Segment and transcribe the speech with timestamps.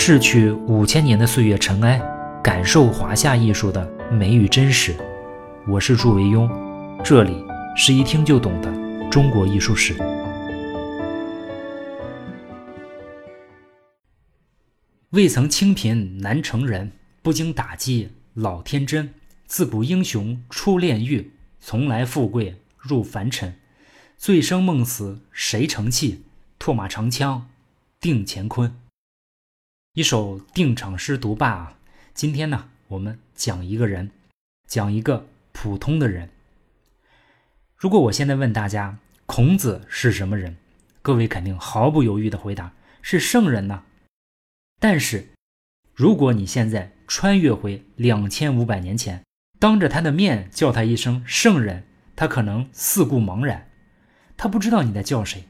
[0.00, 2.00] 逝去五千年的岁月尘埃，
[2.42, 4.94] 感受华夏艺术的美与真实。
[5.66, 6.48] 我是祝维庸，
[7.02, 7.44] 这里
[7.76, 9.94] 是一听就懂的中国艺术史。
[15.10, 19.12] 未曾清贫难成人，不经打击老天真。
[19.46, 23.56] 自古英雄出炼狱，从来富贵入凡尘。
[24.16, 26.22] 醉生梦死谁成器？
[26.56, 27.48] 拓马长枪
[28.00, 28.72] 定乾坤。
[29.94, 31.78] 一首定场诗读罢啊！
[32.14, 34.10] 今天呢，我们讲一个人，
[34.68, 36.28] 讲一个普通的人。
[37.74, 40.56] 如果我现在问大家，孔子是什么人？
[41.00, 43.84] 各位肯定毫不犹豫的回答是圣人呢。
[44.78, 45.30] 但是，
[45.94, 49.24] 如果你现在穿越回两千五百年前，
[49.58, 53.68] 当着他的面叫他一声圣人，他可能四顾茫然，
[54.36, 55.46] 他不知道你在叫谁，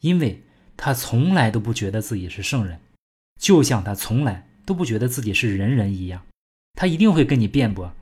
[0.00, 0.44] 因为
[0.76, 2.80] 他从来都不觉得自己是圣人，
[3.40, 6.24] 就像他从来都不觉得自己是人人一样。
[6.74, 7.94] 他一定会跟你辩驳，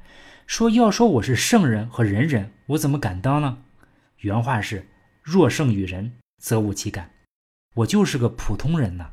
[0.46, 3.58] 说要说我是圣人和人人，我怎么敢当呢？
[4.18, 4.86] 原话是：
[5.22, 7.10] 若圣与人，则无其感。
[7.74, 9.10] 我就是个普通人呐。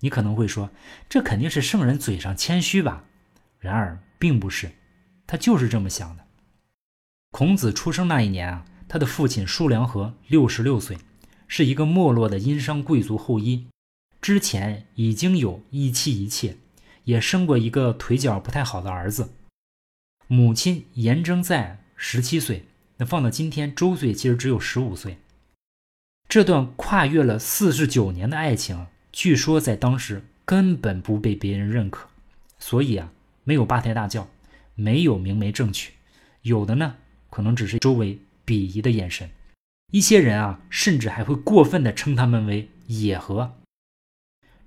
[0.00, 0.70] 你可能会说，
[1.08, 3.04] 这肯定是圣人嘴上谦虚吧？
[3.58, 4.70] 然而并不是。
[5.26, 6.26] 他就是这么想的。
[7.30, 10.98] 孔子出生那一年啊，他的父亲叔梁纥六十六岁，
[11.46, 13.66] 是一个没落的殷商贵族后裔，
[14.20, 16.56] 之前已经有一妻一妾，
[17.04, 19.30] 也生过一个腿脚不太好的儿子。
[20.26, 22.64] 母亲颜征在十七岁，
[22.98, 25.18] 那放到今天，周岁其实只有十五岁。
[26.28, 32.08] 这段跨越了四十九年的爱情，据说在当时根本不被别人认可，
[32.58, 33.10] 所以啊，
[33.44, 34.28] 没有八抬大轿。
[34.76, 35.92] 没有明媒正娶，
[36.40, 36.96] 有的呢，
[37.28, 39.28] 可能只是周围鄙夷的眼神。
[39.92, 43.58] 一些人啊，甚至还会过分的称他们为野合。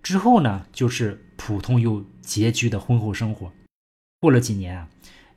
[0.04, 3.52] 之后呢，就是普通又拮据的婚后生活。
[4.20, 4.90] 过了几年啊，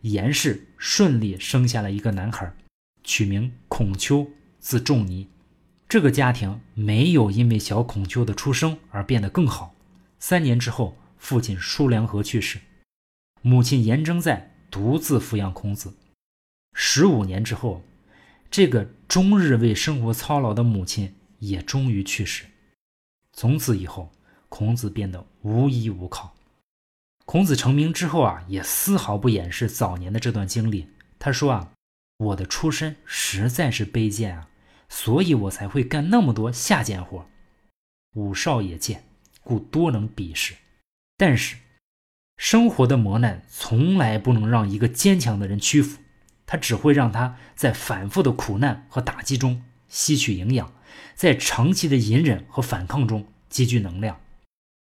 [0.02, 2.52] 颜氏顺利生下了一个男孩，
[3.02, 4.28] 取名孔丘，
[4.58, 5.28] 字仲尼。
[5.88, 9.74] 这个家庭没有因为小孔丘的出生而变得更好。
[10.18, 12.60] 三年之后，父亲叔梁纥去世，
[13.40, 14.52] 母亲颜征在。
[14.68, 15.94] 独自抚养孔子，
[16.74, 17.82] 十五年之后，
[18.50, 22.44] 这个终日为生活操劳的母亲也终于去世。
[23.32, 24.12] 从此以后，
[24.48, 26.34] 孔子变得无依无靠。
[27.24, 30.88] 孔子成名之后啊，也丝毫不掩饰早年的这段经历。
[31.18, 31.72] 他说啊
[32.18, 34.48] ：“我的出身实在是卑贱啊，
[34.88, 37.28] 所以我才会干那么多下贱活。
[38.14, 39.04] 武少也贱，
[39.42, 40.54] 故多能鄙视。
[41.16, 41.56] 但是。”
[42.38, 46.02] 生活的磨难从来不能让一个坚强的人屈服，
[46.44, 50.70] 它只会让他在反复的苦难和打击中吸取营养，
[51.14, 54.20] 在长期的隐忍和反抗中积聚能量，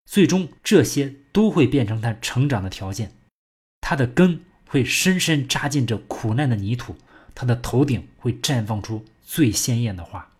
[0.06, 3.12] 最终这些都会变成他成长的条件。
[3.80, 6.96] 他的根会深深扎进这苦难的泥土，
[7.34, 10.32] 他的头顶会绽放出最鲜艳的花。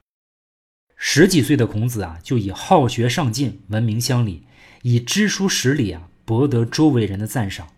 [0.97, 4.45] 十几岁的孔子啊，就以好学上进闻名乡里，
[4.83, 6.09] 以知书识礼啊。
[6.25, 7.69] 博得周围人的赞赏。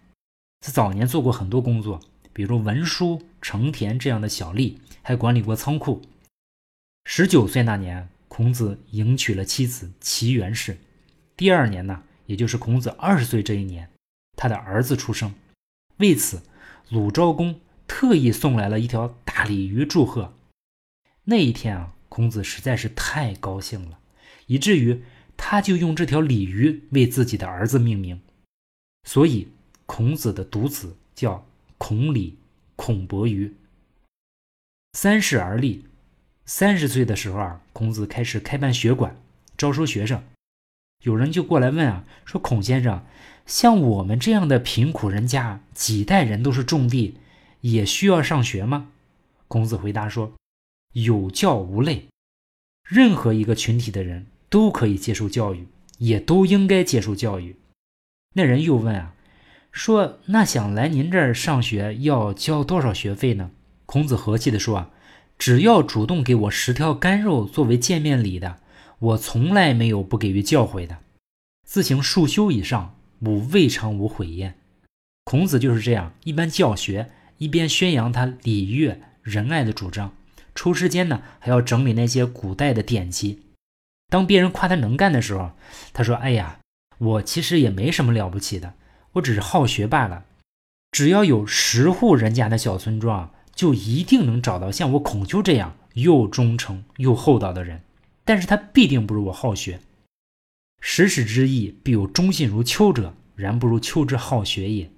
[0.61, 2.01] 他早年做过很多工作，
[2.33, 6.01] 比如文书、成田这样的小吏，还管理过仓库。
[7.05, 10.79] 十九岁那年，孔子迎娶了妻子齐元氏。
[11.39, 13.89] 第二年呢，也就是孔子二十岁这一年，
[14.37, 15.33] 他的儿子出生。
[15.99, 16.43] 为此，
[16.89, 20.35] 鲁昭公特意送来了一条大鲤鱼祝贺。
[21.27, 24.01] 那一天啊，孔子实在是太高兴了，
[24.47, 25.05] 以至于
[25.37, 28.21] 他就用这条鲤鱼为自己的儿子命名。
[29.05, 29.47] 所以，
[29.87, 31.47] 孔子的独子叫
[31.79, 32.37] 孔鲤、
[32.75, 33.55] 孔伯鱼。
[34.95, 35.85] 三十而立，
[36.45, 39.17] 三十岁的时候啊，孔子开始开办学馆，
[39.57, 40.21] 招收学生。
[41.05, 43.05] 有人就过来问啊，说孔先生，
[43.47, 47.15] 像我们这样的贫苦人家，几代人都是种地，
[47.61, 48.89] 也需要上学吗？
[49.47, 50.33] 孔子回答说
[50.93, 52.09] ：“有教无类，
[52.89, 55.69] 任何一个群体的人都可以接受教育，
[55.99, 57.57] 也都应该接受教育。”
[58.35, 59.15] 那人又问啊，
[59.71, 63.51] 说那想来您这儿上学要交多少学费呢？
[63.87, 64.91] 孔子和气地说啊，
[65.39, 68.61] 只要主动给我十条干肉作为见面礼的，
[68.99, 70.99] 我从来没有不给予教诲的。
[71.67, 74.59] 自行数修以上，吾未尝无悔焉。
[75.25, 80.15] 孔子就是这样，一边教学，一边宣扬他礼乐仁爱的主张。
[80.55, 83.43] 抽时间呢，还要整理那些古代的典籍。
[84.09, 85.53] 当别人夸他能干的时候，
[85.93, 86.59] 他说：“哎呀。”
[86.99, 88.75] 我其实也没什么了不起的，
[89.13, 90.25] 我只是好学罢了。
[90.91, 97.83] 只要有十户人家的小村庄，就一定能找到像我孔丘这样又忠诚又厚道的人。
[98.29, 99.81] 但是他必定不如我好学。
[100.83, 104.91] 时使之意，必有忠信如丘者，然不如丘之好学也。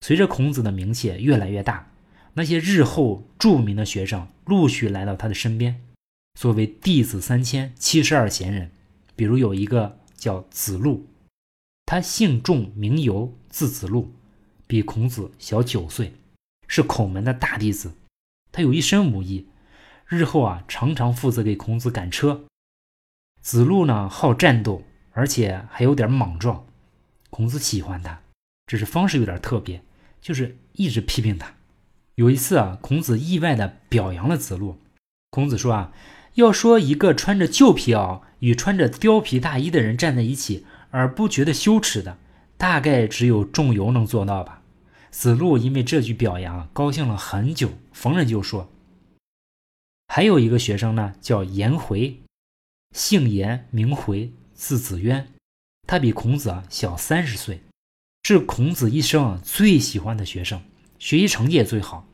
[0.00, 1.92] 随着孔子的名气越来越大，
[2.34, 5.80] 那些日后著名的学生陆续来到他的身边。
[6.34, 8.72] 作为弟子三千七十二贤人，
[9.14, 11.06] 比如有一个叫子路，
[11.86, 14.12] 他姓仲名由，字子路，
[14.66, 16.12] 比孔子小九岁，
[16.66, 17.92] 是孔门的大弟子。
[18.50, 19.46] 他有一身武艺，
[20.12, 22.44] 日后啊常常负责给孔子赶车。
[23.40, 26.66] 子路呢好战斗，而且还有点莽撞，
[27.30, 28.20] 孔子喜欢他，
[28.66, 29.82] 只是方式有点特别。
[30.20, 31.54] 就是一直批评他。
[32.14, 34.78] 有一次啊，孔子意外的表扬了子路。
[35.30, 35.92] 孔子说啊，
[36.34, 42.18] 要说一个穿着旧皮袄与穿着貂皮大衣的人站在一起而不觉得羞耻的，
[42.56, 44.62] 大概只有仲由能做到吧。
[45.10, 48.70] 子路因为这句表扬高兴了很久，逢人就说。
[50.14, 52.20] 还有一个学生呢，叫颜回，
[52.94, 55.26] 姓颜名回，字子渊，
[55.86, 57.62] 他比孔子啊小三十岁。
[58.24, 60.60] 是孔子一生最喜欢的学生，
[60.98, 62.06] 学习成绩也最好。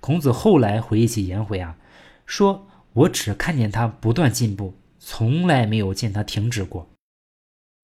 [0.00, 1.78] 孔子后来回忆起颜回啊，
[2.26, 6.86] 说：“我只看见他不断进步，从来没有见他停止过。”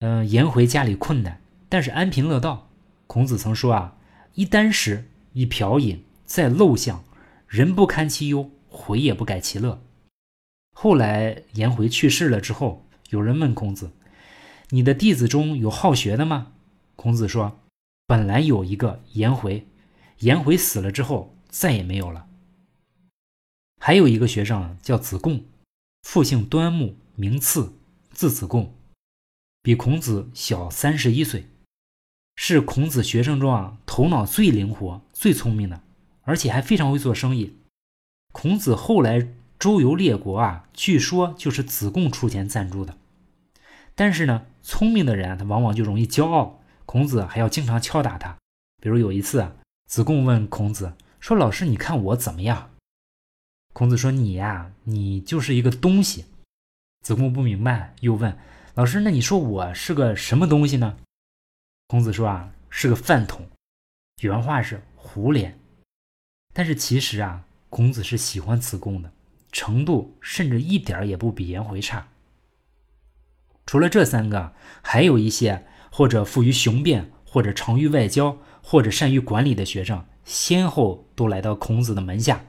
[0.00, 1.40] 嗯，颜回家里困难，
[1.70, 2.68] 但是安贫乐道。
[3.06, 3.96] 孔子曾说啊
[4.36, 7.02] ：“一箪食，一瓢饮，在陋巷，
[7.48, 9.82] 人不堪其忧，回也不改其乐。”
[10.76, 13.92] 后来颜回去世了之后，有人问孔子
[14.70, 16.52] ：“你的弟子中有好学的吗？”
[16.96, 17.60] 孔子说。
[18.06, 19.66] 本来有一个颜回，
[20.18, 22.28] 颜回死了之后再也没有了。
[23.80, 25.46] 还有一个学生叫子贡，
[26.02, 27.78] 父姓端木，名次，
[28.10, 28.74] 字子贡，
[29.62, 31.48] 比孔子小三十一岁，
[32.36, 35.82] 是孔子学生中啊头脑最灵活、最聪明的，
[36.24, 37.56] 而且还非常会做生意。
[38.34, 39.28] 孔子后来
[39.60, 42.98] 周游列国啊，据说就是子贡出钱赞助的。
[43.94, 46.60] 但是呢，聪明的人他往往就容易骄傲。
[46.84, 48.36] 孔子还要经常敲打他，
[48.82, 49.52] 比如有一次，
[49.86, 52.72] 子贡问孔子说：“老师，你看我怎么样？”
[53.72, 56.26] 孔子说：“你呀，你就是一个东西。”
[57.02, 58.36] 子贡不明白，又问
[58.74, 60.98] 老师：“那你说我是个什么东西呢？”
[61.86, 63.48] 孔子说：“啊，是个饭桶。”
[64.20, 65.58] 原话是“胡脸”，
[66.52, 67.43] 但是其实啊，
[67.74, 69.12] 孔子是喜欢子贡的
[69.50, 72.06] 程度，甚至一点也不比颜回差。
[73.66, 75.66] 除了这三个，还有一些。
[75.90, 82.44] 或者富于雄辩，或者长于外交，或者善于管理的学生，先后都来到孔子的门下。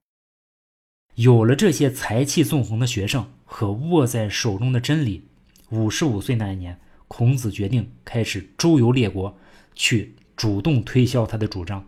[1.14, 5.28] 有了这些才气纵横的学生和握在手中的真理，
[5.70, 9.38] 五十五岁那一年，孔子决定开始周游列国，
[9.76, 11.88] 去主动推销他的主张。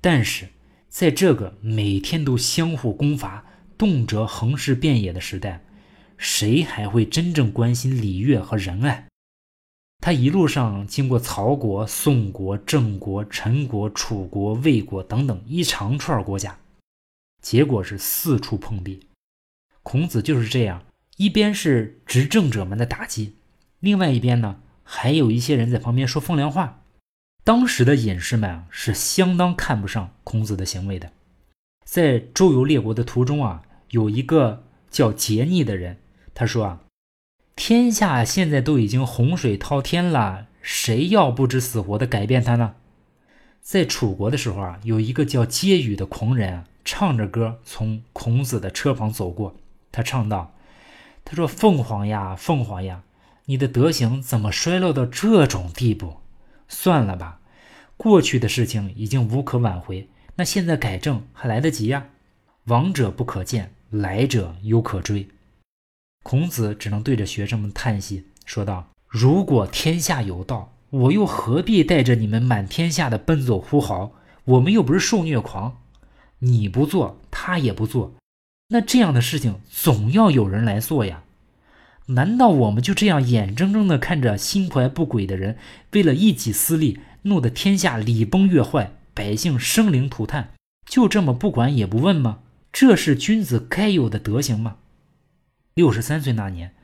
[0.00, 0.48] 但是，
[0.94, 3.44] 在这个每天都相互攻伐、
[3.76, 5.60] 动辄横尸遍野的时代，
[6.16, 9.08] 谁还会真正关心礼乐和仁爱？
[9.98, 16.56] 他一路上经过曹国、宋国、郑国、陈国、楚国、魏国等等一长串国家，
[17.42, 19.08] 结果是四处碰壁。
[19.82, 20.84] 孔子就是这样，
[21.16, 23.34] 一边是执政者们的打击，
[23.80, 26.83] 另外一边呢，还有一些人在旁边说风凉话。
[27.44, 31.12] 当时的隐士们啊，是相当看不上孔子的行为的。
[31.84, 35.98] 在周游列国的途中啊，有一个叫桀逆的人，
[36.32, 36.80] 他说啊。
[37.54, 42.74] 天下现在都已经洪水滔天了，谁要不知死活的改变它呢？
[43.60, 49.54] 在楚国的时候啊，有一个叫嗟羽的狂人啊，唱着歌从孔子的车旁走过。
[49.92, 50.54] 他唱道
[51.24, 53.02] ：“他说凤凰呀，凤凰呀，
[53.44, 56.16] 你的德行怎么衰落到这种地步？
[56.68, 57.40] 算了吧，
[57.96, 62.06] 过去的事情已经无可挽回，那现在改正还来得及呀。
[62.64, 65.28] 往者不可见，来者犹可追。”
[66.24, 74.12] 孔子只能对着学生们叹息，说道：“如果天下有道，我又何必带着你们满天下的奔走呼号？
[74.44, 75.82] 我们又不是受虐狂，
[76.38, 78.14] 你不做，他也不做，
[78.68, 81.23] 那这样的事情总要有人来做呀？
[82.06, 85.56] 难道我们就这样眼睁睁地看着心怀不轨的人
[85.92, 90.50] 为了一己私利，弄得天下礼崩乐坏，百姓生灵涂炭，
[90.86, 92.40] 就这么不管也不问吗？
[92.70, 94.76] 这是君子该有的德行吗？”
[95.74, 96.74] 六十三岁那年，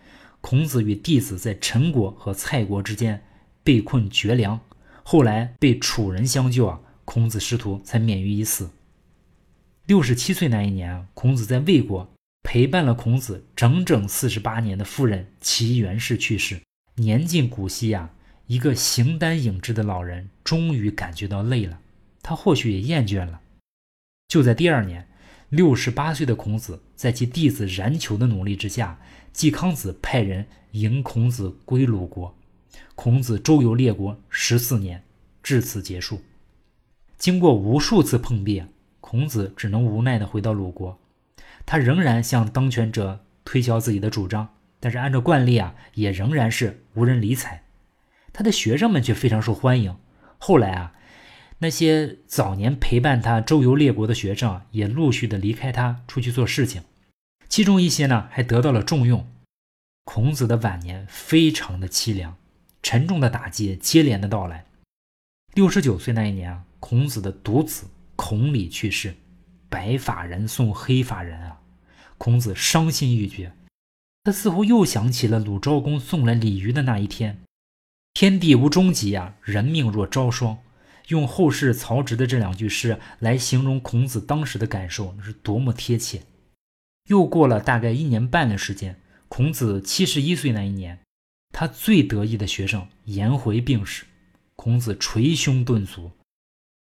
[0.40, 3.22] 孔子与弟子在陈国和蔡国之间
[3.62, 4.60] 被困绝粮，
[5.02, 8.70] 后来被楚人相救啊，孔子师徒才免于一死。
[9.86, 12.10] 六十七岁那一年，孔子在魏国
[12.42, 16.60] 陪伴了孔子整整四十八年的夫人齐元氏去世，
[16.96, 18.10] 年近古稀啊，
[18.46, 21.80] 一个形单影只的老人终于感觉到累了，
[22.22, 23.40] 他或许也厌倦了。
[24.28, 25.06] 就在第二年。
[25.48, 29.00] 六十八岁的孔子，在其弟子冉求的努力之下，
[29.32, 32.32] 季康子派人迎孔子归鲁国。
[32.94, 35.02] 孔子周游列国十四年，
[35.42, 36.22] 至此结束。
[37.18, 38.62] 经过无数次碰壁，
[39.00, 40.99] 孔子只能无奈地回到鲁国。
[41.70, 47.62] 他仍然向当权者推销自己的主张，但是按照惯例啊，也仍然是无人理睬。
[48.32, 49.96] 他的学生们却非常受欢迎。
[50.38, 50.94] 后来啊，
[51.58, 56.82] 那些早年陪伴他周游列国的学生也陆续的离开他，出去做事情。
[57.48, 59.24] 其中一些呢，还得到了重用。
[60.02, 62.36] 孔子的晚年非常的凄凉，
[62.82, 64.64] 沉重的打击接连的到来。
[65.54, 66.64] 六十九岁那一年啊。
[66.80, 67.86] 孔子的独子
[68.16, 69.14] 孔鲤去世，
[69.70, 71.60] 白发人送黑发人啊！
[72.18, 73.52] 孔子伤心欲绝，
[74.24, 77.40] 他似乎又想起了鲁昭公送来鲤鱼的那一天。
[78.12, 80.58] 天地无终极啊，人命若朝霜。
[81.08, 86.22] 用后世曹植的这两句诗来形容孔子当时的感受，那是多么贴切！
[87.08, 91.00] 又过了大概一年半的时间，孔子七十一岁那一年，
[91.52, 94.04] 他最得意的学生颜回病逝，
[94.54, 96.12] 孔子捶胸顿足。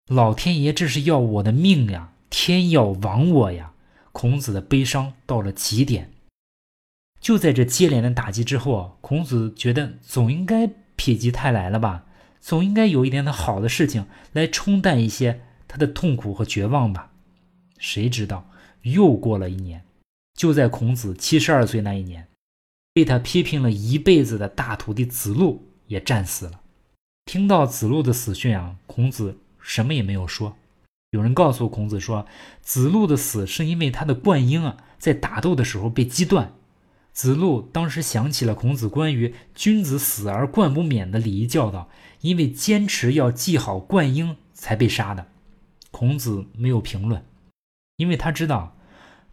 [0.08, 2.12] 老天爷，这是要我的命呀！
[2.38, 3.72] 天要亡我呀！
[4.12, 6.12] 孔子的悲伤到了极点。
[7.18, 12.04] 就在这接连的打击之后啊，孔子觉得总应该否极泰来了吧？
[12.42, 17.10] 总应该有一点的好的事情来冲淡一些他的痛苦和绝望吧？
[17.78, 18.50] 谁知道
[18.82, 19.82] 又过了一年，
[20.34, 22.28] 就在孔子七十二岁那一年，
[22.92, 26.60] 被他批评了一辈子的大徒弟子路也战死了。
[27.24, 29.38] 听到子路的死讯啊，孔子。
[29.58, 30.56] 什么也没有说。
[31.16, 32.26] 有人告诉孔子说，
[32.60, 36.52] 子路的死是因为他的冠婴啊，在打斗的时候被击断。
[37.14, 41.88] 子路当时想起了孔子关于“君子死而冠不免”的礼仪教导，
[42.20, 45.26] 因为坚持要系好冠婴才被杀的。
[45.90, 47.24] 孔子没有评论，
[47.96, 48.76] 因为他知道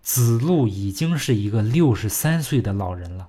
[0.01, 3.27] 子路已经是一个六十三岁的老人了，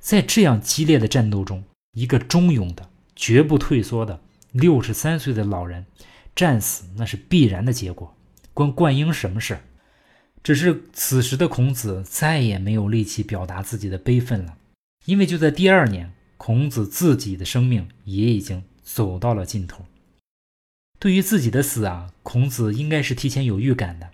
[0.00, 5.86] 在这样激烈的战斗中，一个忠勇的、绝不退缩的六十三岁的老人。
[6.34, 8.16] 战死那是必然的结果，
[8.54, 9.58] 关冠英什么事？
[10.42, 14.56] 只是此时的孔子再也没有力气表达自己的悲愤了，
[15.04, 19.84] 因为就在第二年，孔子自己的生命也已经走到了尽头。
[20.98, 24.10] 对于自己的死啊，孔子应该是提前有预感的。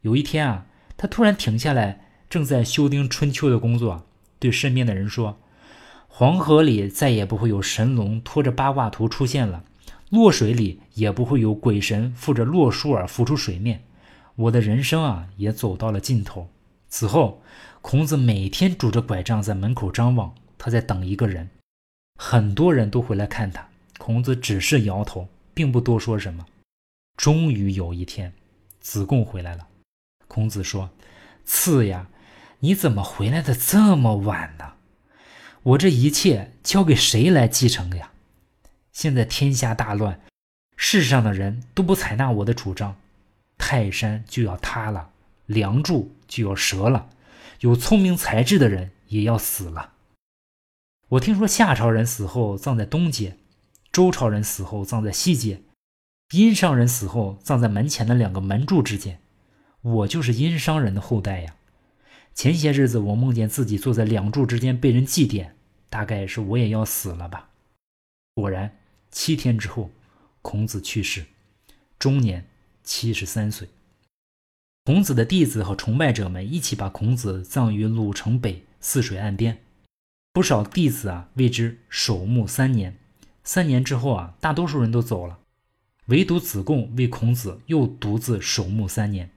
[0.00, 4.06] 有一天啊，他突然停下来正在修订《春秋》的工作，
[4.38, 5.38] 对身边的人说
[6.08, 9.64] ：“黄河里再也不会有神龙拖着八卦图出现了。”
[10.10, 13.82] 洛水里也不会有鬼神附着洛书而浮出水面，
[14.36, 16.48] 我的人生啊也走到了尽头。
[16.88, 17.42] 此后，
[17.82, 21.50] 孔子每天拄着拐杖在门口张望，他在等一个人。
[22.18, 26.46] 很多人都回来看他，孔子只是摇头，并不多说什么。
[27.16, 28.32] 终于有一天，
[28.80, 29.66] 子贡回来了。
[30.28, 30.90] 孔子说
[31.44, 32.08] ：“次呀，
[32.60, 34.74] 你怎么回来的这么晚呢？
[35.62, 38.12] 我这一切交给谁来继承呀？”
[38.96, 40.22] 现在天下大乱，
[40.74, 42.96] 世上的人都不采纳我的主张，
[43.58, 45.10] 泰山就要塌了，
[45.44, 47.10] 梁柱就要折了，
[47.60, 49.92] 有聪明才智的人也要死了。
[51.08, 53.36] 我听说夏朝人死后葬在东街，
[53.92, 55.60] 周朝人死后葬在西街，
[56.30, 59.20] 殷商人死后葬在门前的两个门柱之间。
[59.82, 61.54] 我就是殷商人的后代呀。
[62.32, 65.50] 前些日子我梦见自己坐在两柱之间被人祭奠，
[65.90, 67.50] 大概是我也要死了吧。
[68.32, 68.74] 果然。
[69.18, 69.90] 七天之后，
[70.42, 71.24] 孔子去世，
[71.98, 72.46] 终年
[72.84, 73.66] 七十三岁。
[74.84, 79.56] 孔子的弟子和崇拜者们一起把孔子葬于鲁城北泗水岸边，
[80.34, 82.98] 不少弟子啊为之守墓三年。
[83.42, 85.38] 三年之后啊，大多数人都走了，
[86.08, 89.30] 唯独子贡为孔子又独自守墓三年。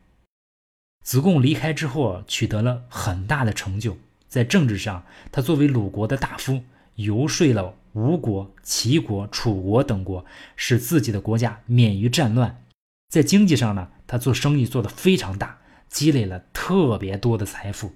[1.05, 7.75] 子贡离开之后，取得了很大的成就，在政治上，他作为鲁国的大夫，游说了。
[7.99, 10.25] 吴国、齐国、楚国等国
[10.55, 12.63] 使自己的国家免于战乱。
[13.09, 17.91] 在经济上呢，他做生意做得非常大，积累了特别多的财富。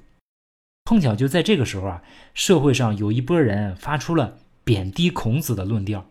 [0.84, 6.06] 碰巧就在这个时候啊，社会上有一波人发出了贬低孔子的论调，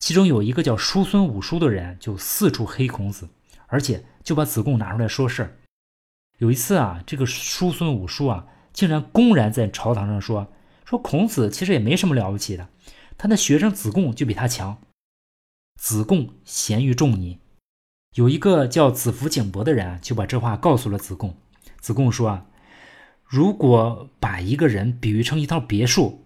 [0.00, 3.30] 其中有一个叫叔孙武叔的人就四处黑孔子，
[3.68, 5.56] 而且就把子贡拿出来说事儿。
[6.38, 10.52] 有一次啊，这个叔孙武叔啊，竟然公然在朝堂上说
[10.84, 12.68] 说孔子其实也没什么了不起的。
[13.16, 14.78] 他的学生子贡就比他强。
[15.80, 17.38] 子贡贤于仲尼，
[18.14, 21.36] 有一个叫子服景伯的人，就把这话告诉了子贡。
[21.80, 22.46] 子贡说啊，
[23.24, 26.24] 如果把一个人比喻成一套别墅，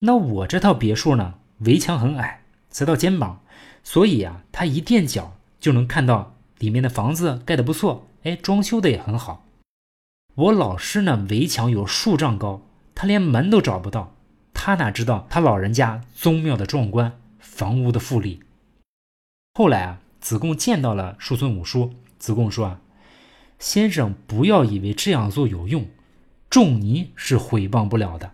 [0.00, 3.42] 那我这套别墅呢，围墙很矮，才到肩膀，
[3.84, 9.44] 所以啊，他一垫脚就能看到里面的房子盖得不错，哎，装修的也很好。
[10.34, 12.62] 我老师呢，围墙有数丈高。
[12.94, 14.16] 他连门都找不到，
[14.60, 18.40] 他哪知道他老人家宗庙的壮观，房屋的富丽。
[19.54, 22.80] 后来啊，子贡见到了叔孙武叔，子贡说啊，
[23.60, 25.86] 先生不要以为这样做有用，
[26.50, 28.32] 仲尼是毁谤不了的。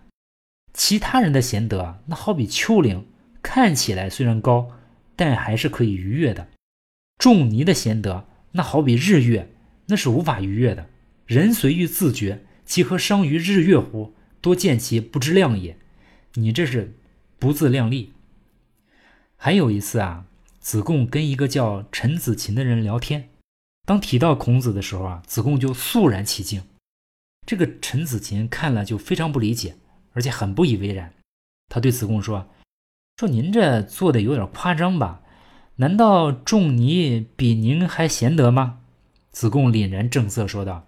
[0.73, 3.05] 其他人的贤德，那好比丘陵，
[3.43, 4.71] 看起来虽然高，
[5.15, 6.47] 但还是可以逾越的。
[7.19, 9.53] 仲尼的贤德，那好比日月，
[9.85, 10.89] 那是无法逾越的。
[11.27, 14.15] 人随欲自觉，其何伤于日月乎？
[14.41, 15.77] 多见其不知量也。
[16.35, 16.97] 你这是
[17.37, 18.13] 不自量力。
[19.35, 20.25] 还有一次啊，
[20.59, 23.29] 子贡跟一个叫陈子勤的人聊天，
[23.85, 26.63] 当提到孔子的时候啊，子贡就肃然起敬。
[27.45, 29.75] 这个陈子勤看了就非常不理解，
[30.13, 31.13] 而且很不以为然。
[31.69, 32.49] 他对子贡说
[33.17, 35.21] ：“说您这做的有点夸张吧？
[35.75, 38.79] 难道仲尼比您还贤德吗？”
[39.31, 40.87] 子贡凛然正色说道。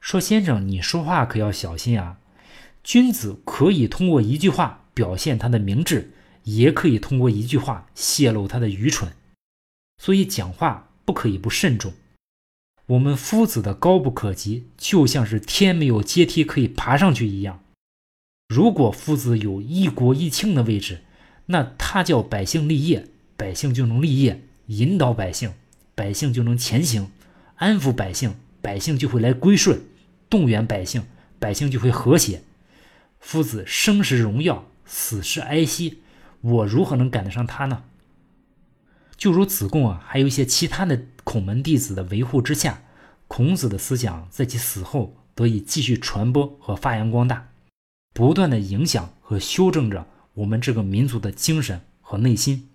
[0.00, 2.18] 说先生，你说话可要小心啊！
[2.84, 6.12] 君子可以通过一句话表现他的明智，
[6.44, 9.10] 也可以通过一句话泄露他的愚蠢，
[9.96, 11.94] 所以讲话不可以不慎重。
[12.86, 17.60] 我们夫子的高不可及，就像是天没有阶梯可以爬上去一样。
[18.48, 21.00] 如果夫子有一国一卿的位置，
[21.46, 25.54] 那他叫百姓立业，百姓就能立业；引导百姓，
[25.94, 27.06] 百姓就能前行；
[27.56, 29.80] 安抚百姓，百姓就会来归顺。
[30.28, 31.06] 动员百姓，
[31.38, 32.42] 百姓就会和谐。
[33.24, 36.02] 夫子生时荣耀，死时哀惜，
[36.42, 37.82] 我如何能赶得上他呢？
[39.16, 42.82] 就如子贡啊，还有一些其他的孔门弟子的维护之下，
[43.26, 47.48] 孔子的思想在其死后得以继续传播和发扬光大，
[48.12, 52.68] 不断的影响和修正着我们这个民族的精神和内心。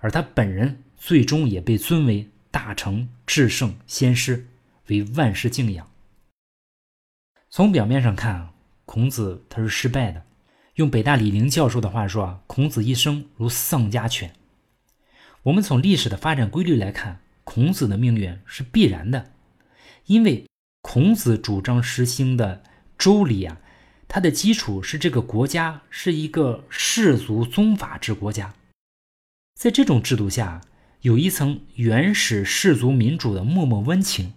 [0.00, 4.48] 而他本人最终也被尊为大成至圣先师，
[4.88, 5.88] 为万世敬仰。
[7.48, 8.52] 从表面上看啊，
[8.98, 10.24] 孔子他是失败的。
[10.74, 14.32] 用北大李陵教授的话说啊，孔子一生如丧家犬。
[15.44, 19.30] 我们从历史的发展规律来看，孔子的命运是必然的，
[20.06, 20.48] 因为
[20.82, 22.64] 孔子主张实行的
[22.98, 23.60] 周礼啊，
[24.08, 28.52] 它的基础是这个国家是一个氏族宗法制国家。
[29.54, 30.60] 在这种制度下，
[31.02, 34.32] 有一层原始氏族民主的默默温情，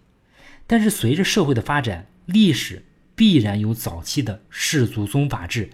[0.67, 2.86] 但是随着社会的发展，历史。
[3.21, 5.69] 必然有早期的氏族宗法制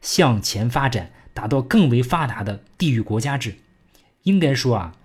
[0.00, 3.56] 向前发展，达到更为发达的地域国家制。
[4.22, 4.96] 应该说啊，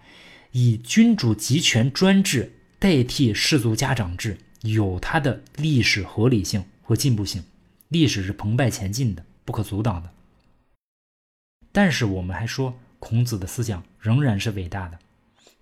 [0.52, 7.44] 以君主集权专制代替氏族家长制，有它的历史合理性和进步性。
[7.88, 10.12] 历史是澎湃前进的，不可阻挡的。
[11.72, 15.00] 但是我们还说，孔子的思想仍然是伟大的。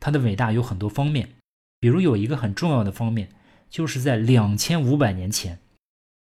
[0.01, 1.29] 他的伟大有很多方面，
[1.79, 3.29] 比如有一个很重要的方面，
[3.69, 5.59] 就是在两千五百年前。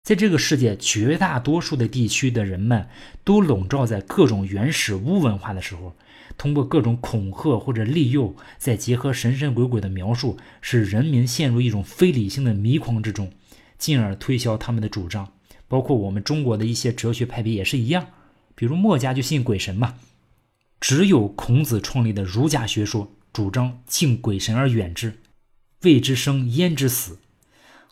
[0.07, 2.87] 在这个世界绝大多数的地区的人们
[3.25, 5.97] 都笼罩在各种原始巫文化的时候，
[6.39, 13.33] 通过各种恐吓或者利诱，再结合神神鬼鬼的描述，使人民陷入一种非理性的迷狂之中，
[13.79, 15.33] 进而推销他们的主张。
[15.67, 18.07] 包括我们中国的一些哲学派别也是一样，
[18.55, 19.95] 比如墨家就信鬼神嘛，
[20.79, 25.15] 只有孔子创立的儒家学说主张敬鬼神而远之，
[25.83, 27.19] 未之生焉之死。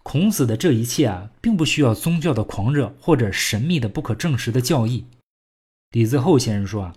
[0.04, 5.06] 孔子的这一切啊，并不需要宗教的狂热或者神秘的不可证实的教义。
[5.92, 6.94] 李自厚先生说啊，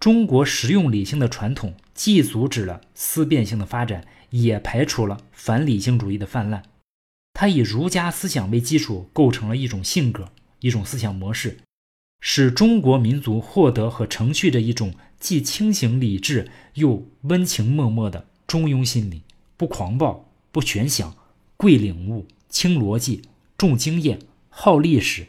[0.00, 6.62] 中国实用理性的传统既阻止了思辨性的发展，也排除了反理性主义的泛滥。
[7.32, 11.58] 他以儒家思想为基础，构成了一种性格、一种思想模式，
[12.20, 19.22] 使中国民族获得和承续着一种既清醒理智又温情脉脉的中庸心理，
[19.56, 21.16] 不狂暴，不悬想。
[21.64, 23.22] 贵领悟，轻逻辑，
[23.56, 24.18] 重经验，
[24.50, 25.28] 好历史。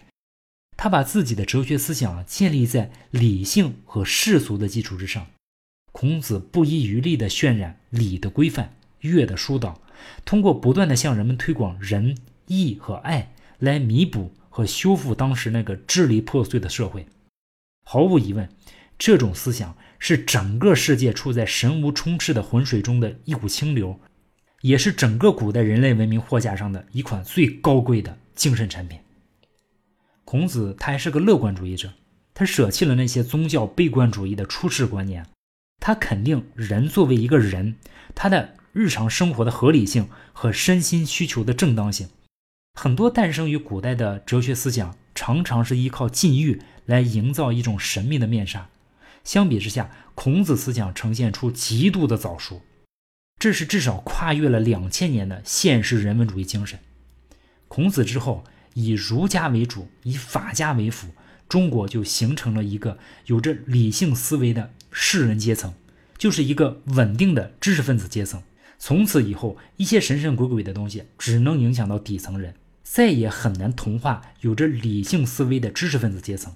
[0.76, 5.28] 他把自己的哲学思想建立在理性和世俗的基础之上。
[5.94, 9.80] 孔子不遗余力地渲染礼的规范、乐的疏导，
[10.26, 12.18] 通过不断地向人们推广仁
[12.48, 17.06] 义和爱，来弥补和修复当时那个支离破碎的社会。
[17.86, 18.50] 毫无疑问，
[18.98, 23.98] 这种思想是整个世界处在神无充斥的浑水中的一股清流。
[24.66, 29.00] 也是整个古代人类文明货架上的一款最高贵的精神产品。
[30.24, 31.94] 孔子他还是个乐观主义者，
[32.34, 35.24] 他舍弃了那些宗教悲观主义的出世观念，
[35.80, 37.76] 他肯定人作为一个人，
[38.16, 42.10] 他的日常生活的合理性和身心需求的正当性。
[42.74, 48.68] 很多诞生于古代的哲学思想，常常是依靠禁欲来营造一种神秘的面纱。
[49.24, 52.64] 相比之下，孔子思想呈现出极度的早熟。
[53.46, 56.80] 这是至少跨越了两千年的现实人文主义精神。
[57.68, 61.10] 孔子之后，以儒家为主，以法家为辅，
[61.48, 65.76] 中国就形成了一个有着理性思维的士人阶层，
[66.18, 68.42] 就是一个稳定的知识分子阶层。
[68.80, 76.56] 从此以后，一些神神鬼鬼的东西只能影响到底层人，再也很难同化有着理性思维的知识分子阶层。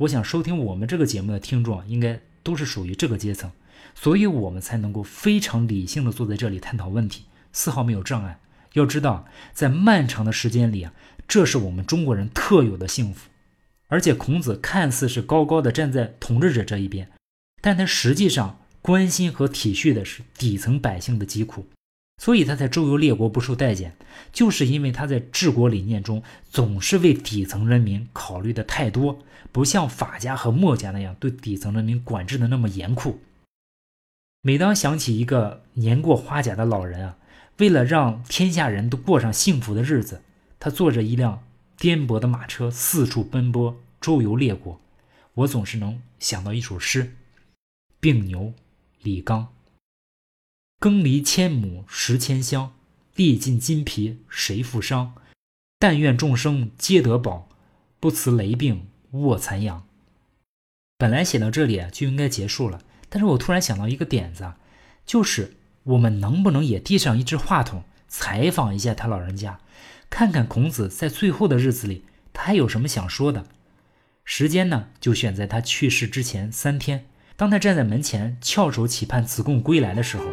[0.00, 3.50] 我想收听我们这个节目的听众应该都是属于这个阶层，
[3.94, 8.40] 所以我们才能够非常理性的坐在这里探讨问题，丝毫没有障碍。
[8.74, 10.92] 要知道，在漫长的时间里啊。
[11.28, 13.30] 这是我们中国人特有的幸福，
[13.86, 17.08] 而且孔子看似是高高的站在统治者这一边，
[17.60, 21.66] 但他实际上关心和体恤的是底层百姓的疾苦，
[22.20, 23.94] 所以他在周游列国不受待见，
[24.32, 29.16] 就是因为他在治国理念中总是为底层人民考虑的太多，
[29.52, 33.20] 不像法家和墨家那样对底层人民管制的那么严酷。
[34.42, 37.18] 每当想起一个年过花甲的老人啊，
[37.58, 40.22] 为了让天下人都过上幸福的日子。
[40.58, 41.42] 他坐着一辆
[41.78, 44.80] 颠簸的马车四处奔波，周游列国。
[45.34, 47.16] 我总是能想到一首诗
[48.00, 48.52] ：“病牛，
[49.02, 49.48] 李纲。
[50.78, 52.72] 耕犁千亩食千箱，
[53.14, 55.14] 历尽筋疲谁负伤？
[55.78, 57.48] 但愿众生皆得饱，
[57.98, 59.86] 不辞雷病卧残阳。”
[60.98, 64.52] 本来写到这里就应该结束了，但是我突然想到一个点子，
[65.04, 69.58] 就是我们能不能也递上一支话筒，采访一下他老人家？
[70.08, 73.46] 看看孔子在最后的日子里，他还有什么想说的？
[74.24, 77.06] 时间呢，就选在他去世之前三天。
[77.36, 80.24] 当他站在门前翘首企盼子贡归来的时候。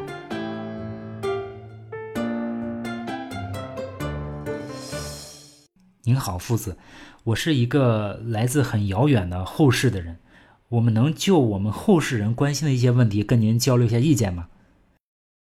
[6.03, 6.77] 您好，夫子，
[7.23, 10.19] 我是一个来自很遥远的后世的人，
[10.69, 14.49] 我们能就我们后世人关心的一些问题跟您交流一下意见吗？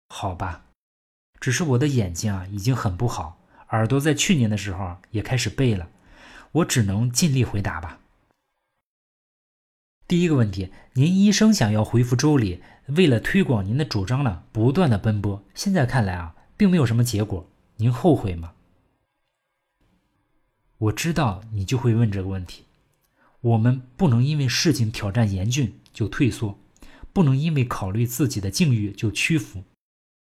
[0.10, 0.66] 好吧，
[1.40, 3.40] 只是我的眼睛啊，已经很不好。
[3.70, 5.90] 耳朵在去年的时候也开始背了，
[6.52, 8.00] 我只能尽力回答吧。
[10.08, 18.54] 第一个问题，您一生想要回复周礼，为了推广您的主张呢，不断的奔波，现在看来啊，并没有什么结果，您后悔吗？
[20.80, 22.66] 我知道你就会问这个问题，
[23.42, 26.58] 我们不能因为事情挑战严峻就退缩，
[27.12, 29.64] 不能因为考虑自己的境遇就屈服，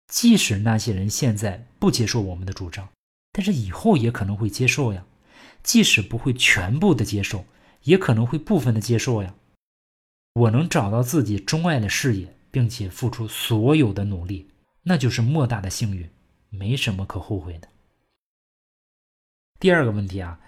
[0.07, 2.89] 即使那些人现在不接受我们的主张。
[3.31, 5.05] 但是以后也可能会接受呀，
[5.63, 7.45] 即使不会全部的接受，
[7.83, 9.35] 也可能会部分的接受呀。
[10.33, 14.49] 我能找到自己钟爱的事业，并且付出所有的努力，
[14.83, 16.09] 那就是莫大的幸运，
[16.49, 17.69] 没什么可后悔的。
[19.59, 20.39] 第二个问题啊，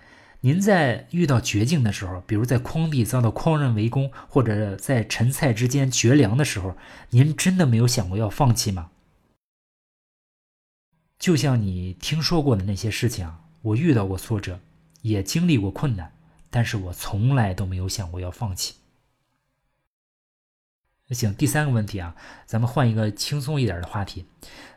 [0.41, 6.77] 您在遇到绝境的时候，比如在匡地遭到匡人围攻，或者在陈蔡之间绝粮的时候，
[7.09, 8.91] 您真的没有想过要放弃吗？
[11.17, 14.59] 就像你听说过的那些事情啊，我遇到过挫折，
[15.01, 16.13] 也经历过困难，
[16.51, 18.75] 但是我从来都没有想过要放弃。
[21.09, 24.25] 行，第三个问题啊，咱们换一个轻松一点的话题。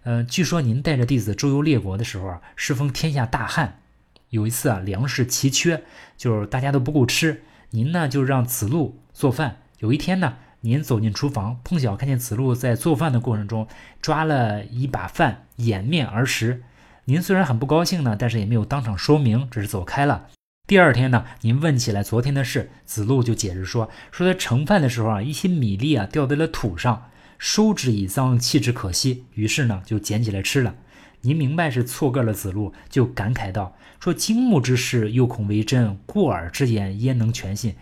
[0.04, 3.82] 嗯，据说您带着弟子周游列国的时候啊，适逢天下大旱，
[4.30, 5.84] 有一次啊，粮食奇缺，
[6.16, 9.58] 就是大家都不够吃，您呢就让子路做饭。
[9.78, 10.38] 有一天呢。
[10.62, 13.66] 您走进厨房，碰巧看见子路在做饭的过程中
[14.02, 16.62] 抓了一把饭掩面而食。
[17.06, 20.26] 您虽然很不高兴呢，但是也没有当场说明，只是走开了。
[20.66, 30.74] 第二天呢，您问起来昨天的事，子路就解释说：说他盛饭的时候啊，一些米粒啊掉在了土上，收之以脏，弃之可惜，于是呢就捡起来吃了。
[31.22, 37.76] 您明白是错怪了子路，就感慨道：说惊木之事，又恐为真，过耳之言，焉能全信？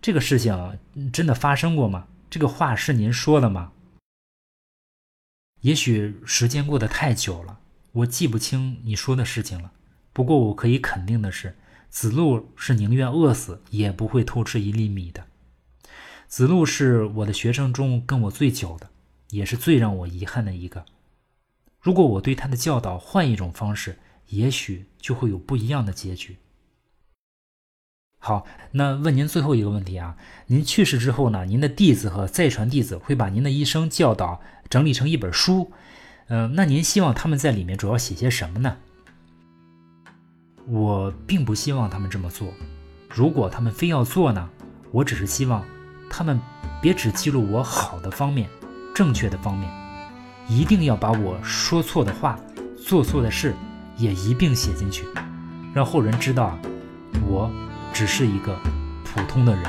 [0.00, 0.78] 这个事情
[1.12, 2.08] 真的发生过吗？
[2.28, 3.72] 这个话是您说的吗？
[5.60, 7.60] 也许时间过得太久了，
[7.92, 9.70] 我记不清你说的事情了。
[10.12, 11.56] 不过我可以肯定的是，
[11.88, 15.24] 子路是宁愿饿死也不会偷吃一粒米的。
[16.26, 18.90] 子路是我的学生中跟我最久的，
[19.30, 20.84] 也是最让我遗憾的一个。
[21.82, 26.36] 如果我对他的教导换一种方式，也许就会有不一样的结局。
[28.18, 30.16] 好，那问您最后一个问题啊，
[30.46, 34.40] 您去世之后呢，您的弟子和再传弟子会把您的一生教导
[34.70, 35.72] 整理成一本书，
[36.28, 38.76] 嗯，那您希望他们在里面主要写些什么呢？
[40.68, 42.54] 我并不希望他们这么做，
[43.10, 44.48] 如果他们非要做呢，
[44.92, 45.64] 我只是希望
[46.08, 46.40] 他们
[46.80, 48.48] 别只记录我好的方面、
[48.94, 49.68] 正确的方面，
[50.54, 52.38] 一定要把我说错的话、
[52.76, 53.54] 做错的事
[53.96, 55.04] 也一并写进去，
[55.72, 56.58] 让后人知道啊，
[57.26, 57.50] 我。
[57.94, 58.58] 只是一个
[59.04, 59.64] 普通的人。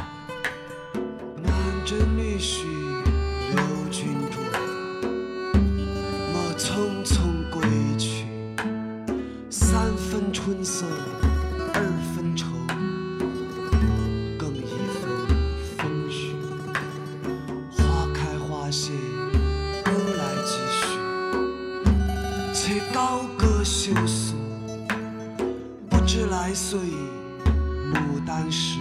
[22.66, 24.36] 且高歌休诉
[25.90, 28.80] 不知来岁牡丹时。